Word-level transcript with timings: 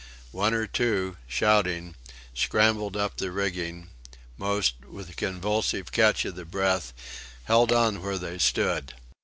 One 0.31 0.55
or 0.55 0.65
two, 0.65 1.17
shouting, 1.27 1.93
scrambled 2.33 2.97
up 2.97 3.17
the 3.17 3.29
rigging; 3.29 3.89
most, 4.35 4.83
with 4.89 5.11
a 5.11 5.13
convulsive 5.13 5.91
catch 5.91 6.25
of 6.25 6.33
the 6.33 6.43
breath, 6.43 6.91
held 7.43 7.71
on 7.71 8.01
where 8.01 8.17
they 8.17 8.39
stood. 8.39 8.95